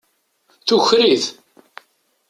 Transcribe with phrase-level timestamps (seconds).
[0.67, 1.25] Tuker-it.